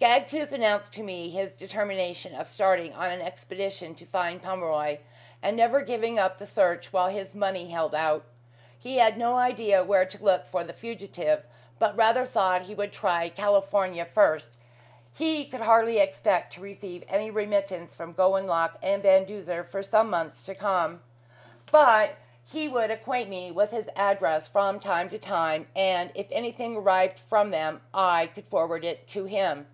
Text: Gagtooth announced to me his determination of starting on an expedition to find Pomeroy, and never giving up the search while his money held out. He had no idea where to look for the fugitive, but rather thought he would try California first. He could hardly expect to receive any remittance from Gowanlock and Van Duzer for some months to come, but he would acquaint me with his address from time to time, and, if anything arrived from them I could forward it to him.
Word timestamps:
Gagtooth 0.00 0.52
announced 0.52 0.92
to 0.94 1.02
me 1.02 1.30
his 1.30 1.52
determination 1.52 2.34
of 2.34 2.46
starting 2.48 2.92
on 2.92 3.10
an 3.10 3.22
expedition 3.22 3.94
to 3.94 4.04
find 4.04 4.42
Pomeroy, 4.42 4.98
and 5.40 5.56
never 5.56 5.80
giving 5.80 6.18
up 6.18 6.36
the 6.36 6.44
search 6.44 6.92
while 6.92 7.08
his 7.08 7.34
money 7.34 7.70
held 7.70 7.94
out. 7.94 8.24
He 8.78 8.98
had 8.98 9.16
no 9.16 9.36
idea 9.38 9.82
where 9.82 10.04
to 10.04 10.22
look 10.22 10.44
for 10.46 10.62
the 10.62 10.74
fugitive, 10.74 11.46
but 11.78 11.96
rather 11.96 12.26
thought 12.26 12.62
he 12.62 12.74
would 12.74 12.92
try 12.92 13.30
California 13.30 14.04
first. 14.04 14.58
He 15.16 15.46
could 15.46 15.62
hardly 15.62 15.98
expect 16.00 16.52
to 16.54 16.60
receive 16.60 17.04
any 17.08 17.30
remittance 17.30 17.94
from 17.94 18.12
Gowanlock 18.12 18.76
and 18.82 19.02
Van 19.02 19.24
Duzer 19.24 19.64
for 19.64 19.82
some 19.82 20.10
months 20.10 20.44
to 20.44 20.54
come, 20.54 21.02
but 21.72 22.16
he 22.44 22.68
would 22.68 22.90
acquaint 22.90 23.30
me 23.30 23.52
with 23.52 23.70
his 23.70 23.88
address 23.96 24.48
from 24.48 24.80
time 24.80 25.08
to 25.10 25.18
time, 25.18 25.66
and, 25.74 26.10
if 26.14 26.26
anything 26.30 26.76
arrived 26.76 27.18
from 27.20 27.50
them 27.52 27.80
I 27.94 28.26
could 28.26 28.46
forward 28.48 28.84
it 28.84 29.06
to 29.08 29.24
him. 29.24 29.66